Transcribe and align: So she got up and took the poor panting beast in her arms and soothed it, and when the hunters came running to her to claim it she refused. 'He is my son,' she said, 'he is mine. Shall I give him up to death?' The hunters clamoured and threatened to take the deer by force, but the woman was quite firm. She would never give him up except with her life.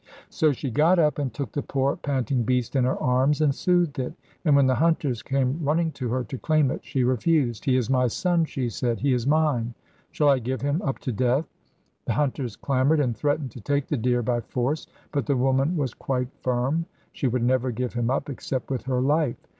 So 0.31 0.51
she 0.51 0.71
got 0.71 0.97
up 0.97 1.19
and 1.19 1.31
took 1.31 1.51
the 1.51 1.61
poor 1.61 1.95
panting 1.95 2.41
beast 2.41 2.75
in 2.75 2.85
her 2.85 2.97
arms 2.97 3.39
and 3.39 3.53
soothed 3.53 3.99
it, 3.99 4.13
and 4.43 4.55
when 4.55 4.65
the 4.65 4.73
hunters 4.73 5.21
came 5.21 5.63
running 5.63 5.91
to 5.91 6.09
her 6.09 6.23
to 6.23 6.39
claim 6.39 6.71
it 6.71 6.83
she 6.83 7.03
refused. 7.03 7.65
'He 7.65 7.77
is 7.77 7.87
my 7.87 8.07
son,' 8.07 8.45
she 8.45 8.67
said, 8.67 9.01
'he 9.01 9.13
is 9.13 9.27
mine. 9.27 9.75
Shall 10.11 10.29
I 10.29 10.39
give 10.39 10.61
him 10.63 10.81
up 10.81 10.97
to 11.05 11.11
death?' 11.11 11.53
The 12.05 12.13
hunters 12.13 12.55
clamoured 12.55 12.99
and 12.99 13.15
threatened 13.15 13.51
to 13.51 13.61
take 13.61 13.89
the 13.89 13.95
deer 13.95 14.23
by 14.23 14.41
force, 14.41 14.87
but 15.11 15.27
the 15.27 15.37
woman 15.37 15.77
was 15.77 15.93
quite 15.93 16.29
firm. 16.41 16.87
She 17.11 17.27
would 17.27 17.43
never 17.43 17.69
give 17.69 17.93
him 17.93 18.09
up 18.09 18.27
except 18.27 18.71
with 18.71 18.85
her 18.85 19.01
life. 19.01 19.37